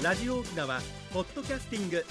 [0.00, 0.80] ラジオ沖縄
[1.12, 2.06] ポッドキャスティング。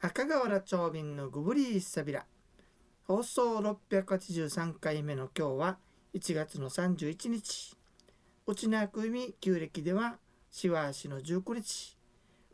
[0.00, 2.24] 赤瓦町民のグブリーサビラ。
[3.04, 5.76] 放送683回目の今日は
[6.14, 7.76] 1月の31日。
[8.46, 10.16] 内縄久海旧暦では
[10.50, 11.98] しわしの19日。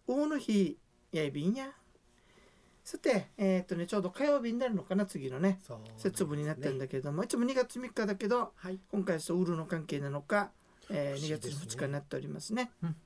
[0.09, 0.77] 大の日
[1.13, 1.69] やいびんや。
[2.83, 5.61] さてえっ、とねちょうど火曜日になるのかな次のね
[5.97, 8.81] 節分になってるんだけども、いつも2月3日だけどはい。
[8.91, 10.51] 今回はそうウールの関係なのか、
[10.91, 11.77] えー2月不思議ですね。
[11.77, 12.71] 2日になっておりますね。
[12.83, 12.97] うん。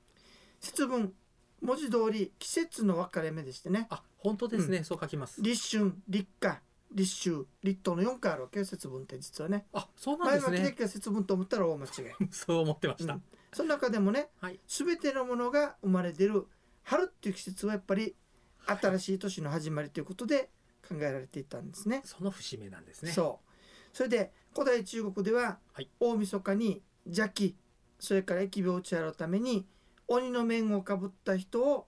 [0.59, 1.13] 節分。
[1.61, 3.87] 文字通り季節の分かれ目でしてね。
[3.89, 5.41] あ本当ですね、そう書きます。
[5.41, 6.61] 立春立夏
[6.93, 9.65] 立秋立冬の4回あるわけよ節分って実はね。
[9.73, 10.63] あそうなん前ですね。
[10.63, 11.91] は季節分と思ったら大間違い。
[12.31, 13.23] そう思ってました、うん。
[13.53, 14.59] その中でもねはい。
[14.67, 16.45] 全てのものが生まれてる
[16.83, 18.15] 春っていう季節はやっぱり
[18.65, 20.49] 新しい年の始まりということで
[20.87, 22.01] 考えられていたんですね。
[22.05, 23.11] その節目なんですね。
[23.11, 23.95] そう。
[23.95, 25.89] それで古代中国では、はい。
[25.99, 27.55] 大晦日に邪気
[28.03, 29.65] それから疫病を打ち払うために
[30.09, 31.87] 鬼の面をかぶった人を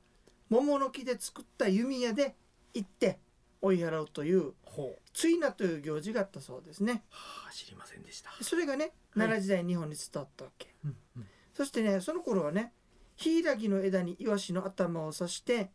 [0.49, 2.35] 桃の木で作った弓矢で
[2.73, 3.19] 行って
[3.61, 5.01] 追い払うというほう。
[5.13, 7.03] 追名という行事があったそうですね。
[7.09, 11.25] はあ知りませんでした、それがね奈良時代に日本に伝わったわけ、うんうん。
[11.53, 12.71] そしてねその頃はね
[13.17, 15.69] ヒイラギの枝にイワシの頭を刺して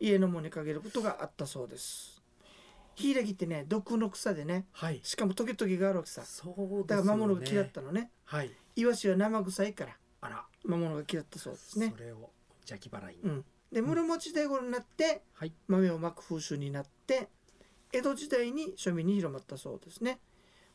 [0.00, 2.22] 家の門にかけることがあったそうです。
[2.94, 5.00] ヒイラギってね毒の草でねはい。
[5.02, 6.22] しかもトゲトゲがあるわけさ。
[6.22, 6.84] ね。
[6.86, 8.10] だから魔物が嫌ったのね。
[8.24, 11.92] はいイワシは生臭いからあら魔物が嫌ったそうですね。
[11.96, 12.30] それを
[12.68, 13.44] 邪気払いに、うん。
[13.72, 15.52] で室町時代頃になってはい。
[15.66, 17.28] 豆をまく風習になって
[17.92, 20.20] 江戸時代に庶民に広まったそうですね。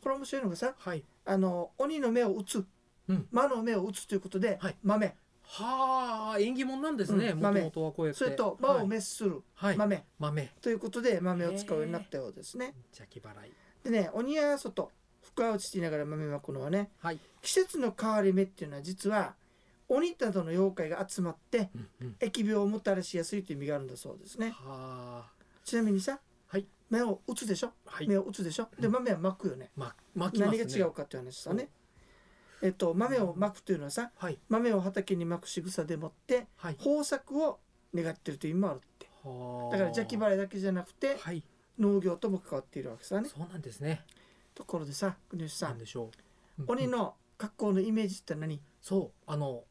[0.01, 1.03] これ面白いのがさはい。
[1.25, 2.65] あの鬼の目を打つ、
[3.07, 3.27] うん。
[3.31, 4.75] 魔の目を打つということで、はい。
[4.83, 5.15] 豆。
[5.43, 7.61] はあ縁起物なんですねうん豆。
[7.61, 8.19] もとはこうやって。
[8.19, 10.03] それと魔を滅するはい、はい、豆。
[10.17, 10.53] 豆。
[10.61, 12.73] ということで豆を使うようになったようですね。
[12.97, 13.51] 邪気払い。
[13.83, 14.91] でね鬼や外
[15.35, 19.35] 深打ちってながら豆まくのはねはい、季節の変わり目っていうのは実は
[19.89, 24.51] 鬼などの妖怪が集まってうんうん、疫病をもたらしやすいという意味があるんだそうですね。
[24.51, 25.31] はあ。
[25.65, 26.65] ちなみにさ、はい。
[26.89, 28.07] 目を打つでしょ、はい。
[28.07, 28.69] 目を打つでしょ？
[28.79, 28.93] でうん。
[28.93, 31.67] 豆は巻くよね、ま巻きます何ねが違うかっていう話さね。
[32.61, 34.39] えっと豆を巻くというのはさはい。
[34.47, 36.77] 豆を畑に巻く仕草でもってはい。
[36.79, 37.59] 豊作を
[37.93, 39.09] 願ってるという意味もあるって。
[39.23, 39.71] はあ。
[39.71, 41.43] だから邪気払いだけじゃなくてはい。
[41.79, 43.27] 農業とも関わっているわけさね。
[43.27, 44.05] そうなんですね
[44.53, 46.11] ところでさ国吉さなんんでしょ
[46.59, 46.71] う、うん。
[46.71, 48.61] 鬼の格好のイメージって何？
[48.81, 49.11] そう。
[49.25, 49.63] あの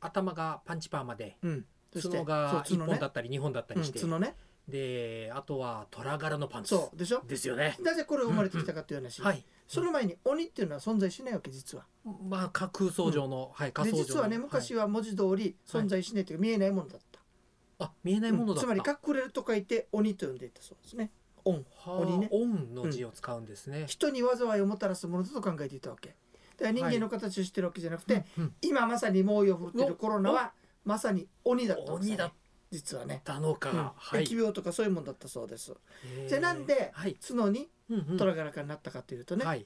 [0.00, 1.64] 頭がパンチパーマでうん。
[1.92, 2.92] そして角が1そう角ね。
[2.92, 4.34] 本だったり2本だったうんりして、角ね。
[4.66, 6.70] であとは虎柄のパンツ。
[6.70, 7.22] そうでしょ？
[7.26, 7.76] ですよね。
[7.82, 9.44] なぜこれが生まれてきたかという話、はい。
[9.68, 11.84] その前に鬼っていうのは存在しないわけ実は。
[12.28, 14.06] まあか空想上の、はい仮で想上の。
[14.06, 17.90] 実はね昔は文字通り存在しないというか見えないものだった、はい。
[17.90, 21.10] あ見えないものだった、つまり隠れると書いて鬼と呼んでいたそうですね
[21.44, 22.28] 恩はあ鬼ね。
[22.30, 26.08] オンの字を使うんですね、人に災いをもたらすものだと考えていたわけ。
[26.08, 30.52] だから人間の形をしてるわけじゃなくて、うん今まさに猛威を振るっているコロナは
[30.84, 32.32] まさに鬼だったわけ鬼だっ
[32.70, 33.90] 実はね、たのか、うん。
[33.94, 34.24] はい。
[34.24, 35.72] 疫病とかそういうもんだったそうです、
[36.28, 38.16] じゃあなんではい、角にうんうん。
[38.16, 39.64] 虎柄かになったかというとね、はい。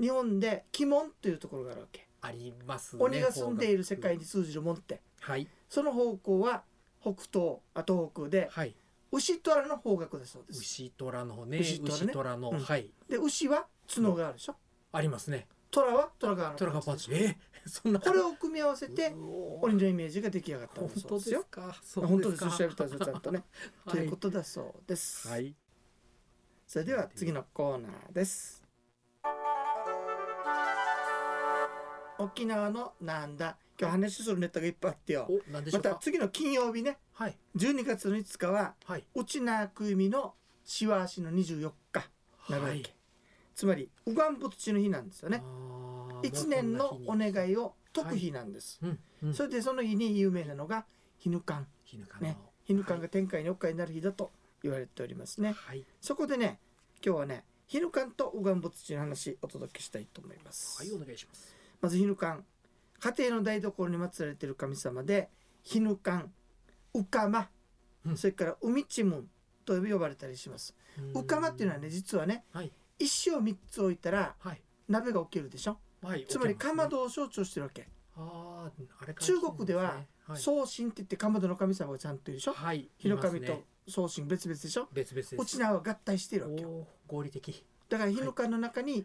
[0.00, 3.02] 日本で鬼門というところがあるわけ、ありますね。
[3.02, 5.00] 鬼が住んでいる世界に通じる門って。
[5.20, 5.48] はい。
[5.68, 6.62] その方向は
[7.00, 8.74] 北東あ東北ではい
[9.14, 10.60] 牛虎の方角だそうです。
[10.60, 11.58] 牛虎のね。
[11.58, 12.12] 牛牛虎ね。
[12.12, 12.58] 虎の、うん。
[12.58, 12.90] はい。
[13.08, 14.56] で牛は角があるでしょ？
[14.92, 15.46] ありますね。
[15.70, 17.10] 虎は虎側の虎がパンチ。
[17.12, 17.16] え？
[17.16, 17.36] ー
[17.68, 18.00] そんな。
[18.00, 19.14] これを組み合わせて
[19.62, 21.06] 鬼のイメージが出来上がったんでよ。
[21.08, 21.76] 当ですすか。
[21.94, 22.40] 本当です。
[22.40, 23.44] かおっしゃるとおりですちゃんとね、
[23.86, 25.54] とはいいうことだそうです、はい。
[26.66, 28.63] それでは次のコーナーです
[32.18, 33.56] 沖縄のなんだ？
[33.80, 35.26] 今日話するネタがいっぱいあってよ。
[35.28, 35.90] お何でしょまうか？
[35.90, 36.98] た次の金曜日ね。
[37.12, 37.36] はい。
[37.56, 39.04] 12月の5日ははい。
[39.14, 42.10] 内縄久海のしわしの24日。
[42.48, 42.94] なるわけ、はい
[43.54, 45.42] つまり右岸仏地の日なんですよね。
[45.44, 49.34] あー一年のお願いいを解く日なんです、うんうん。
[49.34, 50.86] それでその日に有名なのが
[51.18, 52.26] 日ぬかん日ぬかの。
[52.26, 52.36] ね。
[52.64, 54.32] 日ぬかんが天界におっかいになる日だと
[54.62, 55.54] 言われておりますね。
[55.56, 55.84] はい。
[56.00, 56.58] そこでね
[57.04, 61.54] 今日はね日ぬかんと右岸仏地の話お届けしたいと思います、はいお願いします
[61.84, 62.44] まず日ぬかん。
[62.98, 65.28] 家庭の台所に祀られている神様で
[65.62, 66.32] 日ぬかん
[66.94, 67.50] うかま、
[68.06, 68.16] うん。
[68.16, 69.26] それから海ちむん
[69.66, 70.74] と呼ばれたりします。
[71.12, 72.72] うかまっていうのはね実はねはい。
[72.98, 74.62] 石を3つ置いたらはい。
[74.88, 75.76] 鍋が起きるでしょ？
[76.02, 77.86] はいつまりかまどを象徴してるわけ、
[78.16, 80.06] あーあれ中国では聞いたんすね。
[80.28, 80.38] はい。
[80.40, 82.54] 送信って言ってかまどの神様がちゃんといるでしょ？
[82.54, 84.88] はい日の神と送信別々でしょ？
[84.94, 85.36] 別々です。
[85.38, 86.62] うちなは合体しているわけ。
[86.62, 87.62] よ合理的。
[87.90, 89.04] だから日の神の中に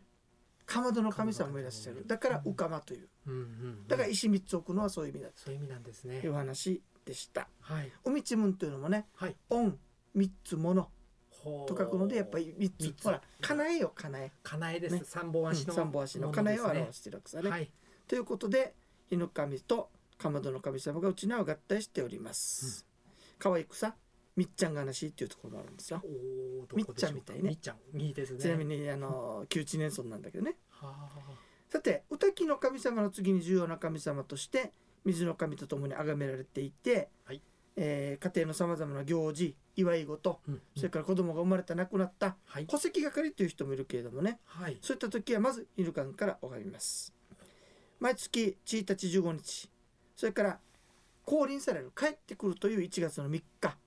[0.70, 2.06] かまどの神様もいらっしゃる。
[2.06, 3.10] だからうかまという。
[3.26, 3.88] うんうんうん。
[3.88, 6.22] だから石3つ置くのはそういう意味だそういう意味なんですね。
[6.22, 7.50] という話でした。
[7.62, 7.92] はい。
[8.06, 9.36] 海ちむんというのもねはい。
[9.50, 9.80] 恩
[10.16, 10.92] 3つもの。
[11.32, 12.84] ほと書くのでやっぱり3つ。
[12.84, 14.32] 三つほら叶えよ叶え。
[14.44, 15.02] かなえです、ね。
[15.06, 17.72] 三本足の三本足のも叶えを表してるわけさね、はい。
[18.08, 18.76] ということで
[19.10, 19.90] 日の神と
[20.20, 22.86] かまどの神様がうちなを合体しております、
[23.40, 23.96] 可愛くさ
[24.40, 26.02] みっちゃんがなしっていうところもあるんですよ。
[26.74, 27.42] みっちゃんみたいね。
[27.44, 28.40] みっちゃんいいですね。
[28.40, 30.56] ちなみにあの旧知年村なんだけどね。
[30.70, 31.10] は
[31.68, 34.72] さて歌木の神様の次に重要な神様として
[35.04, 37.42] 水の神とともに崇められていて、はい。
[37.76, 40.62] えー家庭のさまざまな行事祝い事あ、うん。
[40.78, 42.66] それから子供が生まれた亡くなったはい。
[42.66, 44.40] 戸籍係という人もいるけれどもね。
[44.46, 44.78] はい。
[44.80, 47.14] そういった時はまず犬館から拝みます。
[48.00, 49.70] 毎月1日15日
[50.16, 50.60] それから
[51.26, 53.78] 降臨される帰ってくるという1月の3日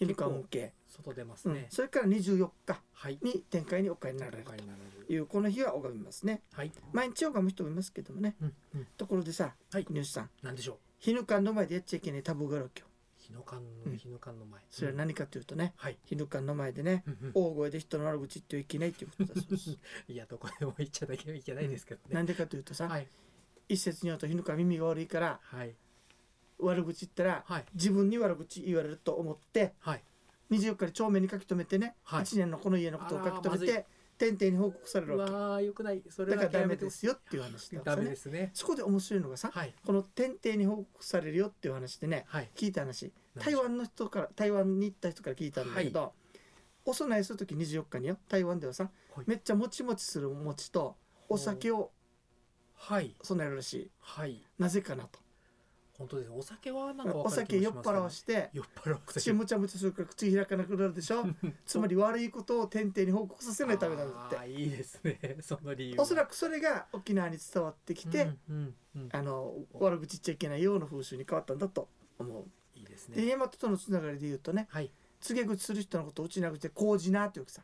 [0.00, 1.54] あ犬結構館向け、外出ますうん。
[1.54, 3.18] ね、それから24日はい。
[3.22, 5.12] に展開にお帰りになられると。
[5.12, 6.42] いうこの日は拝みますね。
[6.52, 6.72] はい。
[6.92, 8.34] 毎日拝む人もいますけどもね。
[8.40, 8.86] うんうん。
[8.96, 9.84] ところでさはい。
[9.84, 10.30] 国吉さん。
[10.42, 10.76] なんでしょう？
[10.98, 12.86] 日ぬかんの前でやっちゃいけないタブーがあるわけよ
[13.18, 13.92] 日の館うん。
[13.92, 14.60] の日の館の前。
[14.70, 15.98] それは何かというとねはい。
[16.04, 17.30] 日ぬかんの前でねうんうん。
[17.34, 19.70] 大声で人の悪口言ってはいけないということだそうです。
[20.08, 22.14] いやどこでも行っちゃいけないですけどね。
[22.14, 23.06] なんでかというとさはい。
[23.68, 25.74] 一説によると日ぬかん耳が悪いからはい
[26.62, 27.64] 悪口言ったらはい。
[27.74, 30.02] 自分に悪口言われると思ってはい。
[30.50, 32.24] 24日に帳面に書き留めてね、はい。
[32.24, 33.86] 1年のこの家のことを書き留めて
[34.18, 36.02] 天々に報告されうるわわーよくない。
[36.10, 38.50] そけれはだからダメですよっていう話なんですすね。
[38.52, 39.74] そこで面白いのがさはい。
[39.84, 42.50] この天々に報告されるよっていう話でねはい。
[42.54, 43.12] 聞いた話。
[43.38, 46.12] 台湾の人から台湾に行った人から聞いたんだけど、
[46.84, 49.24] お供えする時24日によ台湾ではさ、はい。
[49.26, 50.96] めっちゃもちもちする餅と
[51.28, 51.90] お酒を
[52.74, 53.14] はい。
[53.22, 53.90] 供えるらしい。
[54.58, 55.18] なぜかなと
[56.00, 56.30] 本当です。
[56.34, 61.26] お酒はなんかわお酒酔っ払わして酔っ払わ口むちゃむちゃするから口開かなくなるでしょ？
[61.66, 64.36] つまり悪いことを天々に報告させないためなんだって。
[64.38, 65.36] あーいいですね。
[65.42, 71.86] その理由おそらくそれが沖縄に伝わってきて、うんうんうんあの悪口言っちゃいけないような風習に変わったんだと
[72.18, 72.44] 思う。
[72.74, 74.90] いいですでね大和とのつながりで言うとねはい。
[75.20, 77.62] 告げ口する人のことをうちな口で「麹な」っていうわけさ、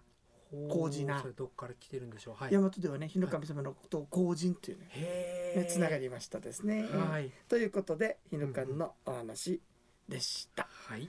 [0.50, 2.34] ほう麹なそれどっから来てるんでしょう。
[2.34, 2.52] はい。
[2.52, 6.84] 大和ではね日の神様のことを麹人っていうねへえねつながりましたですね。
[6.84, 7.30] はい。
[7.48, 9.60] ということで日の神のお話
[10.08, 10.68] でした。
[10.88, 11.08] はい。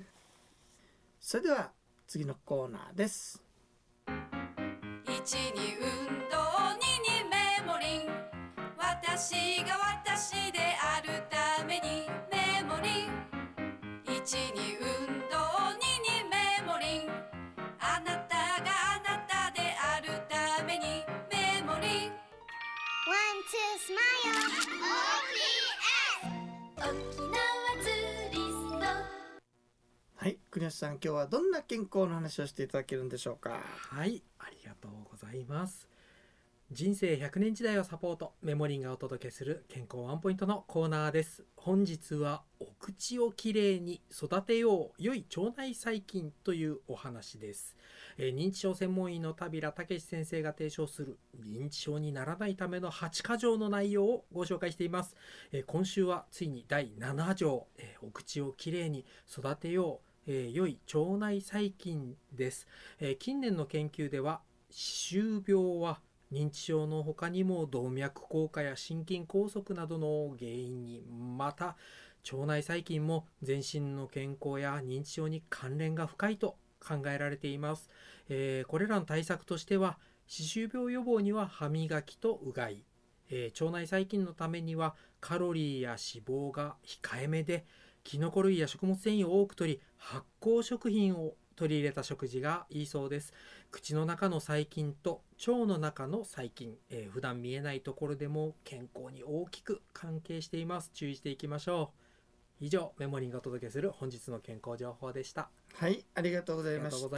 [1.19, 1.71] それでは
[2.07, 3.43] 次のコーナーです。
[5.03, 5.85] 一に運
[6.29, 6.37] 動
[6.79, 8.09] 二にメモリン。
[8.77, 13.07] 私が私であるためにメモリン。
[14.05, 14.86] 一に運動
[30.15, 33.61] はい、国吉さん今日はどんな健康の話をしていただけるんでしょうか？
[33.61, 35.87] はい、ありがとうございます。
[36.73, 41.45] 人生100年時代をサポート、メモリンがお届けする健康ワンポイントのコーナーです。
[41.55, 47.77] 本日はお口をきれいに育てよう良い腸内細菌というお話です。
[48.17, 55.15] えー認知症専門医の田平武先生が提唱する認知症にならないための8箇条の内容をご紹介しています。
[55.51, 62.67] えー今週はついに第7条、えーお口をきれいに育てよう、え良い腸内細菌です。
[62.99, 71.01] え近年の研究では歯周病は認知症の他にも動脈硬化や心筋梗塞などの原因に
[71.37, 71.77] また
[72.31, 76.57] 腸内細菌も全身の健康や認知症に関連が深いと
[76.87, 77.89] 考えられています、
[78.29, 79.97] えーこれらの対策としては
[80.27, 82.83] 歯周病予防には歯磨きとうがい、
[83.29, 87.65] えー腸内細菌のためにはカロリーや脂肪が控えめで
[88.03, 93.33] キノコ類や食物繊維を多く摂り発酵食品を取り入れた食事がいいそうです。
[93.71, 100.91] 口の中の細菌と腸の中の細菌、えー普段見えないところでも健康に大きく関係しています。
[100.93, 101.91] 注意していきましょ
[102.61, 102.65] う。
[102.65, 105.49] 以上メモリンがお届けする本日の健康情報でした。
[105.79, 107.17] はい、ありがとうごあざいました。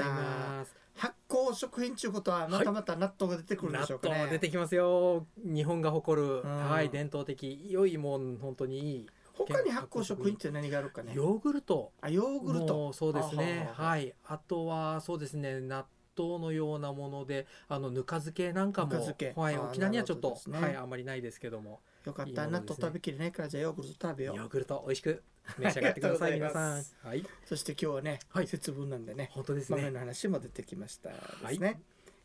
[0.96, 4.16] 発酵食品ということはまたまた納豆が出てくるんで納しょうかね。
[4.18, 5.25] 豆出てきますよ。
[5.38, 6.70] 日本が誇る、ん。
[6.70, 9.10] はい伝統的良いもん本当にいい。
[9.34, 11.13] 他に発酵食品って何があるかね。
[11.16, 11.94] ヨーグルト。
[12.01, 12.92] あ、ヨーグルト。
[12.92, 13.70] そうですね。
[13.72, 14.13] はい。
[14.28, 15.86] あとはそうですね納
[16.18, 18.98] 豆のようなものであのぬか漬けなんかも
[19.36, 20.60] はい、沖縄にはちょっと、ね。
[20.60, 20.75] はい。
[20.75, 21.80] あんまりないですけども。
[22.04, 22.51] よかった、ね。
[22.51, 24.36] 納豆食べきれないからじゃあヨーグルト食べよう。
[24.36, 25.24] ヨーグルト美味しく
[25.58, 26.84] 召し上がってください皆さん。
[27.03, 27.25] はい。
[27.46, 28.48] そして今日はね、はい。
[28.48, 29.77] 節分なんでね、本当ですね。
[29.77, 31.68] 豆の話も出てきましたですね。
[31.68, 31.79] はい。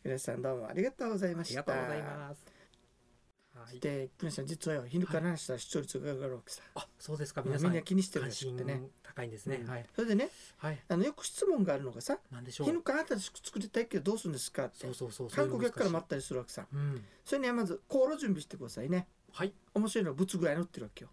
[0.05, 1.61] 皆さんどうもありがとうございあました。
[1.63, 2.45] りがとうございます。
[3.55, 3.81] はい。
[3.81, 6.63] で、皆さん実はよ、日ぬかの話したら視聴率が上がるわけさ。
[6.75, 7.71] あそうですかまあ皆さん。
[7.71, 8.83] みんな気にしてる関らしく心てね。
[9.03, 9.71] 高いんですね、うん。
[9.71, 9.87] はい。
[9.95, 10.29] それでね、
[10.59, 10.83] はい。
[10.89, 12.67] あのよく質問があるのがさ、なんでしょう。
[12.67, 16.67] 日ぬかあなたで作りたいけどどうするんですかってそうそうそう観光客からま待ったりするわけさ。
[16.73, 17.05] うん。
[17.25, 19.07] それにはまず航路準備してくださいね。
[19.33, 19.55] はい。
[19.75, 21.11] 面白いのは仏具屋に売ってるわけよ。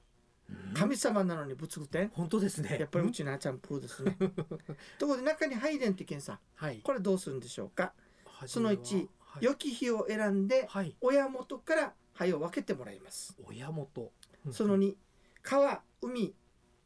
[0.70, 0.74] うん。
[0.74, 2.12] 神様なのに仏具店。
[2.14, 2.78] 本当ですね。
[2.80, 4.18] やっぱりうちなチャンプーですね。
[5.00, 6.40] ところで中に入れんといけんさ。
[6.56, 6.80] はい。
[6.84, 7.94] これどうするんでしょうか？
[8.26, 9.46] 初その1めははい。
[9.46, 10.96] 良き日を選んではい。
[11.02, 13.36] 親元から灰を分けてもらいます。
[13.46, 14.12] 親元。
[14.52, 14.96] その2、
[15.44, 16.34] 川、海、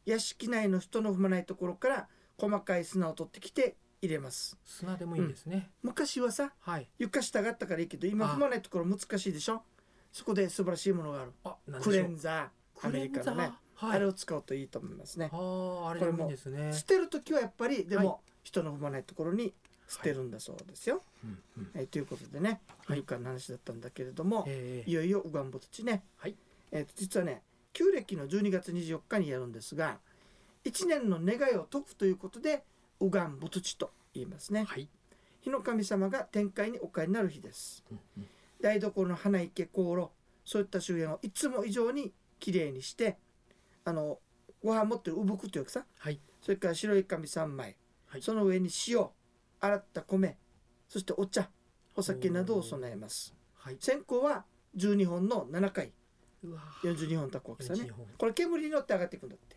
[0.05, 2.07] 屋敷内の人の踏まないところから
[2.37, 4.57] 細かい砂を取ってきて入れます。
[4.65, 6.89] 砂でもいいんですね、昔はさはい。
[6.99, 8.35] 床下があったからいいけど今あ。
[8.35, 9.63] 踏まないところ難しいでしょ？
[10.11, 11.33] そこで素晴らしいものがある。
[11.43, 12.49] あクレンザー
[12.81, 13.97] アメリカのね、はい。
[13.97, 15.29] あれを使うといいと思いますね。
[15.31, 15.37] あ
[15.87, 16.73] ああれでもいいんですね。
[16.73, 18.17] 捨てる時はやっぱりでも、はい。
[18.43, 19.53] 人の踏まないところに
[19.87, 21.01] 捨てるんだそうですよ、
[21.73, 21.87] はい。
[21.87, 23.03] ということでねはい。
[23.07, 26.35] の話だったんだけれども、ええいよいよウガンボ土ね、はい。
[26.71, 27.41] えーと実はね
[27.73, 29.97] 旧暦の12月24日にやるんですが
[30.63, 32.63] 1年の願いを解くということで
[33.01, 34.63] ウガンボ土と言いますね。
[34.65, 34.87] はい、
[35.41, 37.83] 火の神様が天界にお帰りになる日です。
[37.91, 38.27] うんうん。
[38.61, 40.11] 台所の花池香炉
[40.45, 43.17] そういった周辺をいつも以上にきれいにして
[43.83, 44.19] あの
[44.63, 45.85] ご飯持ってる産くというかさ。
[45.97, 46.19] はい。
[46.41, 47.75] それから白い紙3枚、
[48.07, 48.21] はい。
[48.21, 49.07] その上に塩
[49.59, 50.37] 洗った米
[50.87, 51.49] そしてお茶
[51.95, 53.35] お酒などを備えます。
[53.55, 53.77] はい。
[53.79, 55.91] 線香は12本の7回。
[56.43, 57.81] うわ42本炊くわけさね。
[57.81, 58.07] 42本。
[58.17, 59.55] これ煙に乗って上がっていくんだって。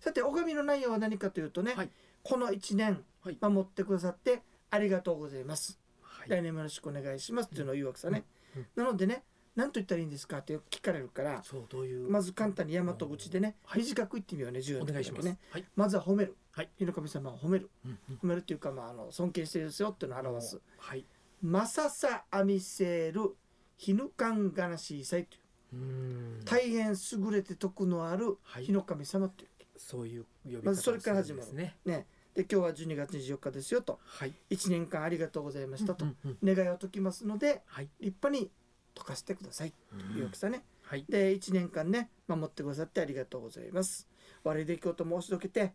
[0.00, 1.90] さて拝みの内容は何かというとね、はい。
[2.22, 3.38] この1年はい。
[3.40, 6.28] 守ってくださってありがとうございます、はい。
[6.28, 8.24] 来年もよろしくお願いしますっていうのを言うわけさね、
[8.54, 8.66] うん。
[8.76, 9.24] なのでね
[9.58, 10.38] 何と言ったらいいんですか？
[10.38, 12.08] って聞かれるからそうどういう？
[12.08, 13.82] まず簡単に大和口でね、はい。
[13.82, 15.24] 短く言ってみようね10お願いします。
[15.24, 15.64] ねはい。
[15.74, 16.70] まずは褒める、はい。
[16.78, 17.68] 日の神様を褒める。
[17.84, 18.16] うんうん。
[18.22, 20.60] 褒めるっていうか、まあ、あの尊敬してるですよっていうのを表す。
[20.78, 21.04] はい
[21.42, 23.36] 「マササアミセール
[23.76, 26.44] ヒヌカンガナシーサイ」という。
[26.44, 28.64] 大変優れて徳のあるはい。
[28.64, 32.06] 日の神様という、そういう呼び方まずそれから始まるねね。
[32.34, 33.98] で今日は12月24日ですよと。
[34.04, 34.32] はい。
[34.50, 36.54] 1年間ありがとうございましたと、うんうんうん。
[36.54, 37.88] 願いを解きますのではい。
[38.00, 38.50] 立派に
[38.98, 39.72] 解かせてください。
[40.12, 41.04] というわけさね、はい。
[41.08, 44.08] で1年間ね守ってくださってありがとうございます。
[44.44, 45.72] 悪い出来事申しどけて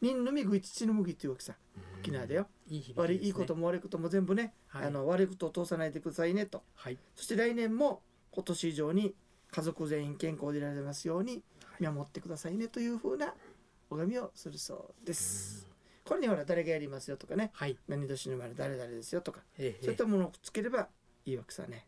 [0.00, 1.54] 人のみぐい父の麦っていうわけさ。
[2.00, 2.46] 沖縄だよ。
[2.68, 2.94] いいね。
[2.96, 4.86] 悪いいいことも悪いことも全部ね、はい。
[4.86, 6.62] あの悪いことを通さないでくださいねと。
[6.74, 6.98] はい。
[7.14, 9.14] そして来年も今年以上に
[9.50, 11.42] 家族全員健康でいられますように
[11.80, 13.34] 見守ってくださいねというふうな
[13.90, 15.66] 拝みをするそうです。
[16.04, 17.50] これにほら誰がやりますよとかね。
[17.54, 17.76] はい。
[17.88, 19.40] 何年の生まれ誰々ですよとか。
[19.58, 20.88] ええそういったものをつければ
[21.24, 21.86] いいわけさね。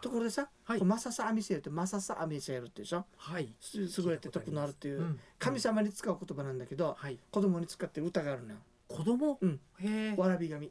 [0.00, 0.84] ところでさ、はい。
[0.84, 3.04] マササアミセールってマササアミセールってでしょ？
[3.16, 3.54] はい。
[3.60, 5.20] す優れて徳のあるっていううん。
[5.38, 7.18] 神様に使う言葉なんだけどはい。
[7.30, 8.56] 子供に使ってる歌があるのよ。
[8.88, 9.38] 子供？
[9.40, 9.60] うん。
[9.78, 10.14] へえ。
[10.16, 10.70] わらび神。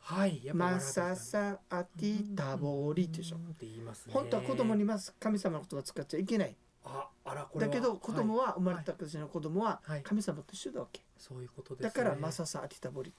[0.00, 0.40] はい。
[0.44, 3.36] やっぱマササアティタボリでしょ？
[3.36, 4.12] うんって言いますね。
[4.14, 6.56] 本当は子供にます神様の言葉使っちゃいけない。
[6.84, 7.72] ああらこれは。
[7.72, 10.02] だけど子供は生まれた時の子供ははい。
[10.02, 11.02] 神様と一緒だわけ。
[11.16, 13.12] そういうことですだねからマササアティタボリ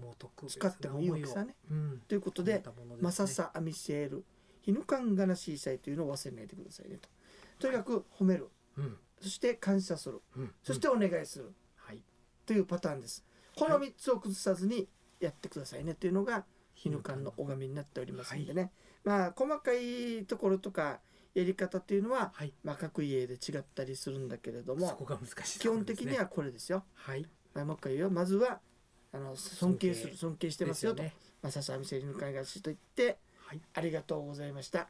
[0.00, 1.54] もう特別使ってもいいわけさね。
[2.08, 2.62] ということで
[3.00, 4.24] マササアミセール
[4.64, 7.08] ヒヌカンガナシーサイというのを忘れないでくださいねと。
[7.58, 8.96] とにかく褒めるうん。
[9.20, 10.22] そして感謝する。
[10.36, 10.50] うん。
[10.62, 11.52] そしてお願いする。
[11.76, 12.00] はい。
[12.46, 13.22] というパターンです。
[13.56, 14.88] この3つを崩さずに
[15.20, 18.72] やってくださいねというのがヒヌカンの拝みになっておりますんでね、
[19.04, 21.00] まあ細かいところとか
[21.34, 22.52] やり方っていうのは、はい。
[22.64, 27.26] まあ、各家で違ったりするんだけれどもそこが難しい基本的にはこれですよ、はい。
[27.52, 28.10] まあ、もう一回言うよ。
[28.10, 28.60] まずは
[29.12, 30.16] あの尊敬する。
[30.16, 31.02] 尊敬してますよと。
[31.02, 31.14] ね。
[31.42, 33.60] まあ、ささみせりの会がしと言ってはい。
[33.74, 34.88] ありがとうございました。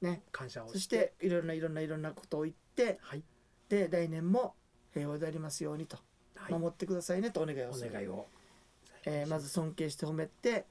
[0.00, 0.22] ね。
[0.32, 3.22] 感謝をそしていろんないろんないろんなことを言ってはい。
[3.68, 4.54] で来年も
[4.92, 5.98] 平和でありますようにと、
[6.34, 6.52] はい。
[6.52, 7.92] 守ってくださいねとお願いをおする。
[7.92, 8.26] 願いを。
[9.04, 10.66] えーまず尊敬して褒めて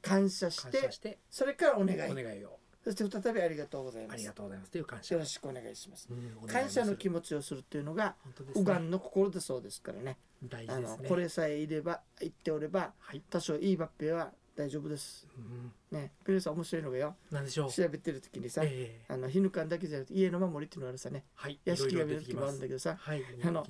[0.00, 2.10] 感謝してそれからお願い。
[2.10, 2.58] お願いを。
[2.84, 4.14] そして再びありがとうございます。
[4.14, 4.70] ありがとうございます。
[4.70, 5.16] という感謝。
[5.16, 6.08] よろしくお願いします。
[6.08, 8.78] うんお願い感謝の気持持ちをするっていうのが本当ですね。
[8.88, 10.16] の心だそうですからね。
[10.44, 11.08] 大事ですね。
[11.08, 13.22] これさえいれば言っておればはい。
[13.28, 15.26] 多少いい抜兵は大丈夫です。
[15.36, 16.12] うんね。
[16.24, 17.14] ペルさん面白いのがよ。
[17.30, 17.70] なんでしょう。
[17.70, 19.12] 調べてる時にさ、ええ。
[19.12, 21.24] あのヒヌカンだけじゃなくて家の守りっていうのがあるさね。
[21.34, 23.66] はい屋敷が見る時もあるんだけどさはいあの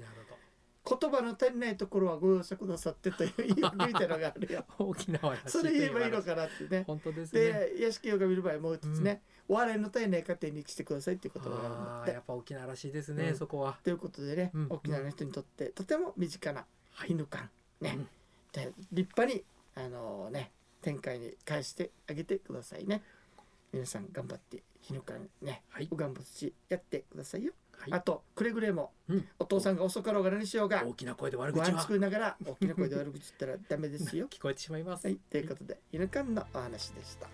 [0.88, 4.64] 言葉の足りないところはご容赦くださってという言い訳みたいなのがあるよ。
[4.78, 6.84] 沖縄それ言えばいいのかなってね。
[6.86, 7.40] 本当ですね。
[7.40, 13.36] で屋敷をが見る場合もう一つね、笑いの絶えない家庭にしてくださいっていう言葉があるんだってやっぱ沖縄らしいですね、うん。
[13.36, 13.76] そこは。
[13.82, 17.08] ということでね、うん沖縄の人にとってとても身近なはい。
[17.08, 17.50] ヒヌカン
[17.80, 18.06] ね、
[18.52, 20.52] で立派にあのね
[20.86, 23.02] 天界に返してあげてくださいね。
[23.72, 25.88] 皆さん頑張ってヒヌカンね、はい。
[25.90, 27.92] ウガンボ土やってくださいよ、はい。
[27.92, 29.28] あとくれぐれもうん。
[29.40, 31.80] お父さんが遅かろうが何しようが大きな声で悪口は。
[31.80, 34.28] 作りながら大きな声で悪口言ったらダメですよ。
[34.30, 35.16] 聞こえてしまいます、はい。
[35.16, 37.26] ということでヒヌカンのお話でした。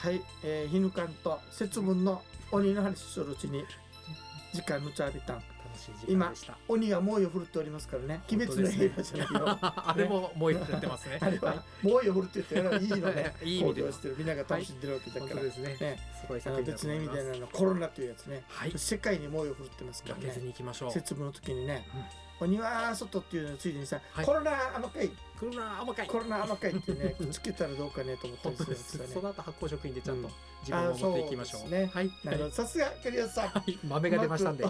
[0.00, 3.64] はい、えー、ヒヌカンと節分の鬼の話するうちに
[4.52, 5.40] 時間のチャービタ
[5.76, 6.58] ン楽しい時間でした。
[6.68, 8.20] 鬼が猛威を振るっておりますからね。
[8.30, 9.58] 鬼滅の刃じゃないよ。
[9.60, 11.18] あれももう一回ってますね。
[11.22, 14.16] あれは猛威を振るって言ってるのはいいのね いい意味でしてる。
[14.18, 15.76] みんなが楽しんでるわけだ本から、当ですね。
[15.80, 15.98] ね。
[16.20, 18.72] すごい作品別の意味でのコロナというやつね、はい。
[18.76, 20.34] 世界に猛威を振るってますからね。
[20.36, 20.92] に行きましょう。
[20.92, 21.86] 節分の時にね
[22.40, 24.26] お庭外っていうのついでにさ、はい。
[24.26, 25.10] コロナ甘かい。
[25.38, 26.06] 来るな甘かい。
[26.06, 29.10] コロナ甘かいってね くっつけたらどうかねと思ったりするんでですすよね。
[29.14, 30.34] その後発酵食品でちゃんとうん。
[30.66, 31.90] 自分を持っていきましょう,、うですね。
[31.92, 32.10] はい。
[32.24, 32.50] なるほど。
[32.50, 33.48] さすが栗尾さん。
[33.50, 33.78] はい。
[33.84, 34.66] 豆が出ましたんで。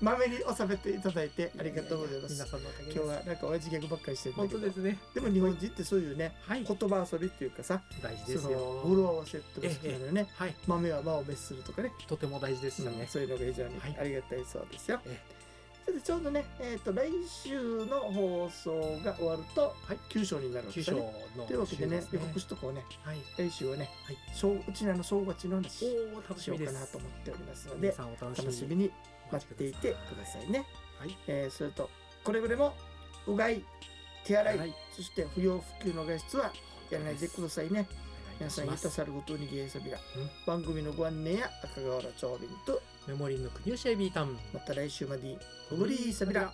[0.00, 2.34] 豆に収めていただいてありがとうございます。
[2.34, 4.60] 皆さんのおかげ今日はなんか親父ギャグばっかりしてるんだ本けど。
[4.60, 4.98] 当ですね。
[5.14, 6.64] でも日本人ってそういうねはい。
[6.64, 10.28] 言葉遊びっていうかさ大事ですその語よ呂合わせって好きなのよね。
[10.34, 10.54] はい。
[10.66, 11.92] 豆は魔を滅するとかね。
[12.06, 13.96] とても大事でしたね、そういうのが非常にはい。
[14.00, 15.00] ありがたいそうですよ。
[15.06, 15.41] え
[15.84, 19.98] それでちょうどね、えー、と来週の放送が終わると、はい。
[20.08, 21.12] 九章になるんですよね。
[21.36, 22.84] のというわけでね週予告しとこうね。
[23.02, 23.18] はい。
[23.36, 24.16] 来週はね、はい。
[24.34, 28.90] 正うちらの正月の話おお楽しようかなと思っておりますの皆でさんお楽しみに
[29.30, 30.66] 待っていてくださいね。
[30.98, 31.16] はい。
[31.26, 31.90] えーそれと
[32.22, 32.74] これぐらいも
[33.26, 33.64] うがい
[34.24, 34.74] 手洗い、はい。
[34.94, 36.52] そして不要不急の外出は
[36.90, 37.88] やらないでくださいね。
[38.38, 40.30] 皆さんいたさるごとにゲーサビラ、うん。
[40.46, 44.36] 番組のご案内や赤瓦長瓶とメモリーの国吉エビータン。
[44.52, 45.36] また来週まで。
[45.70, 46.52] ご無理さびら。